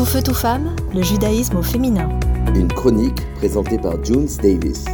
[0.00, 2.08] Tout feu, tout femme, le judaïsme au féminin.
[2.54, 4.86] Une chronique présentée par Junes Davis.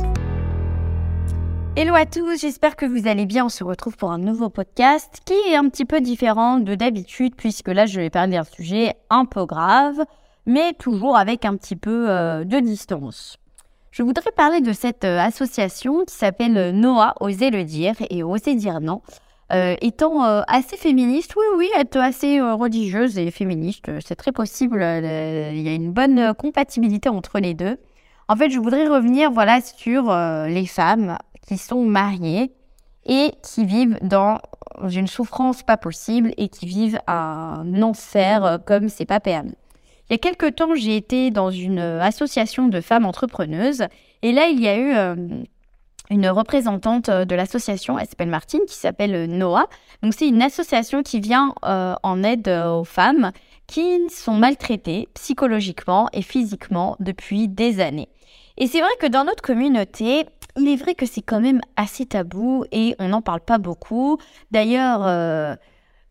[1.76, 3.46] Hello à tous, j'espère que vous allez bien.
[3.46, 7.36] On se retrouve pour un nouveau podcast qui est un petit peu différent de d'habitude
[7.36, 10.04] puisque là je vais parler d'un sujet un peu grave,
[10.44, 13.36] mais toujours avec un petit peu euh, de distance.
[13.92, 18.56] Je voudrais parler de cette euh, association qui s'appelle Noah, Oser le dire et Oser
[18.56, 19.02] dire non.
[19.52, 24.78] Euh, étant assez féministe, oui, oui, être assez religieuse et féministe, c'est très possible.
[24.82, 27.78] Il y a une bonne compatibilité entre les deux.
[28.28, 30.12] En fait, je voudrais revenir, voilà, sur
[30.46, 32.50] les femmes qui sont mariées
[33.04, 34.40] et qui vivent dans
[34.88, 39.54] une souffrance pas possible et qui vivent un enfer comme c'est pas permis.
[40.08, 43.86] Il y a quelques temps, j'ai été dans une association de femmes entrepreneuses
[44.22, 45.14] et là, il y a eu euh,
[46.10, 49.66] une représentante de l'association, elle s'appelle Martine, qui s'appelle Noah.
[50.02, 53.32] Donc, c'est une association qui vient euh, en aide aux femmes
[53.66, 58.08] qui sont maltraitées psychologiquement et physiquement depuis des années.
[58.56, 62.06] Et c'est vrai que dans notre communauté, il est vrai que c'est quand même assez
[62.06, 64.18] tabou et on n'en parle pas beaucoup.
[64.50, 65.54] D'ailleurs, euh,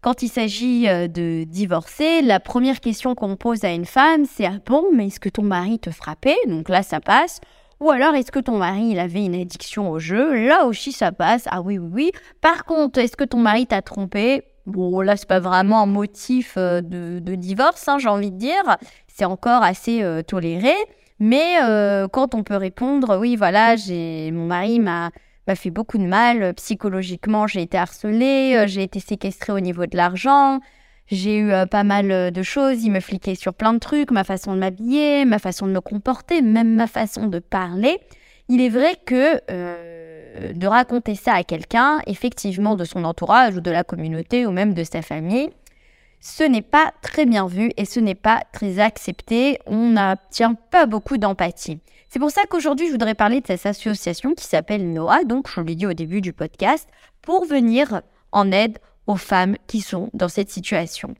[0.01, 4.45] quand il s'agit euh, de divorcer, la première question qu'on pose à une femme, c'est
[4.45, 6.37] Ah bon, mais est-ce que ton mari te frappait?
[6.47, 7.41] Donc là, ça passe.
[7.79, 10.47] Ou alors, est-ce que ton mari, il avait une addiction au jeu?
[10.47, 11.47] Là aussi, ça passe.
[11.51, 12.11] Ah oui, oui, oui.
[12.41, 14.43] Par contre, est-ce que ton mari t'a trompé?
[14.65, 18.77] Bon, là, c'est pas vraiment un motif euh, de, divorce, hein, j'ai envie de dire.
[19.07, 20.73] C'est encore assez toléré.
[21.19, 25.11] Mais euh, quand on peut répondre, oui, voilà, j'ai mon mari m'a
[25.55, 29.95] fait beaucoup de mal psychologiquement, j'ai été harcelée, euh, j'ai été séquestrée au niveau de
[29.95, 30.59] l'argent,
[31.07, 34.23] j'ai eu euh, pas mal de choses, il me fliquait sur plein de trucs, ma
[34.23, 37.99] façon de m'habiller, ma façon de me comporter, même ma façon de parler.
[38.49, 39.41] Il est vrai que
[40.53, 44.73] de raconter ça à quelqu'un, effectivement de son entourage ou de la communauté ou même
[44.73, 45.49] de sa famille,
[46.27, 49.59] ce n'est pas très bien vu et ce n'est pas très accepté.
[49.67, 51.79] On n'obtient pas beaucoup d'empathie.
[52.09, 55.61] C'est pour ça qu'aujourd'hui, je voudrais parler de cette association qui s'appelle NOAH, donc je
[55.61, 56.89] l'ai dit au début du podcast,
[57.21, 61.15] pour venir en aide aux femmes qui sont dans cette situation.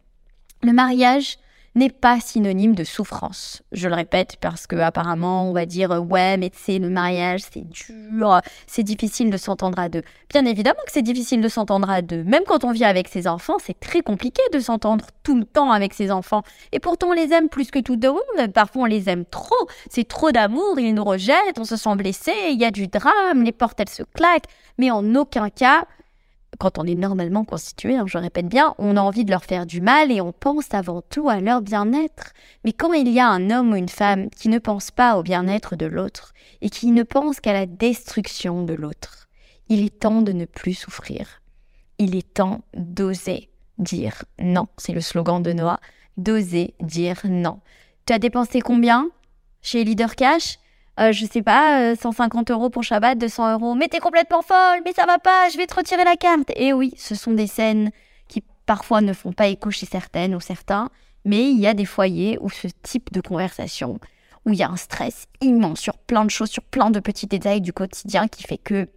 [0.63, 1.37] Le mariage,
[1.75, 3.61] n'est pas synonyme de souffrance.
[3.73, 7.67] Je le répète parce que apparemment on va dire ouais mais c'est le mariage c'est
[7.67, 10.01] dur, c'est difficile de s'entendre à deux.
[10.29, 12.23] Bien évidemment que c'est difficile de s'entendre à deux.
[12.23, 15.71] Même quand on vit avec ses enfants, c'est très compliqué de s'entendre tout le temps
[15.71, 16.43] avec ses enfants.
[16.71, 18.53] Et pourtant on les aime plus que tout le monde.
[18.53, 19.67] Parfois on les aime trop.
[19.89, 23.43] C'est trop d'amour, ils nous rejettent, on se sent blessé, il y a du drame,
[23.43, 24.47] les portes elles se claquent.
[24.77, 25.85] Mais en aucun cas
[26.59, 29.65] quand on est normalement constitué, hein, je répète bien, on a envie de leur faire
[29.65, 32.33] du mal et on pense avant tout à leur bien-être.
[32.63, 35.23] Mais quand il y a un homme ou une femme qui ne pense pas au
[35.23, 39.27] bien-être de l'autre et qui ne pense qu'à la destruction de l'autre,
[39.69, 41.41] il est temps de ne plus souffrir.
[41.97, 44.67] Il est temps d'oser dire non.
[44.77, 45.79] C'est le slogan de Noah.
[46.17, 47.59] D'oser dire non.
[48.05, 49.09] Tu as dépensé combien
[49.61, 50.59] chez Leader Cash?
[50.99, 53.75] Euh, je sais pas, 150 euh, euros pour Shabbat, 200 euros.
[53.75, 56.51] Mais t'es complètement folle, mais ça va pas, je vais te retirer la carte.
[56.55, 57.91] Et oui, ce sont des scènes
[58.27, 60.89] qui parfois ne font pas écho chez certaines ou certains,
[61.25, 63.99] mais il y a des foyers où ce type de conversation,
[64.45, 67.27] où il y a un stress immense sur plein de choses, sur plein de petits
[67.27, 68.87] détails du quotidien qui fait que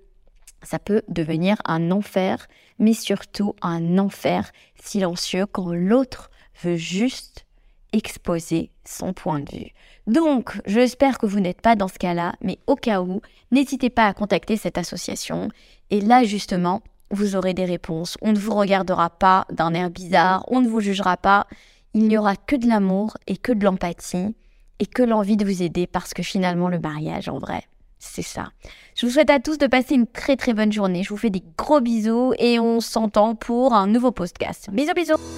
[0.62, 2.46] ça peut devenir un enfer,
[2.78, 6.30] mais surtout un enfer silencieux quand l'autre
[6.62, 7.46] veut juste
[7.92, 9.70] exposer son point de vue.
[10.06, 14.06] Donc, j'espère que vous n'êtes pas dans ce cas-là, mais au cas où, n'hésitez pas
[14.06, 15.48] à contacter cette association.
[15.90, 18.16] Et là, justement, vous aurez des réponses.
[18.22, 21.46] On ne vous regardera pas d'un air bizarre, on ne vous jugera pas.
[21.94, 24.34] Il n'y aura que de l'amour et que de l'empathie
[24.78, 27.62] et que l'envie de vous aider parce que finalement, le mariage, en vrai,
[27.98, 28.50] c'est ça.
[28.94, 31.02] Je vous souhaite à tous de passer une très très bonne journée.
[31.02, 34.68] Je vous fais des gros bisous et on s'entend pour un nouveau podcast.
[34.70, 35.37] Bisous bisous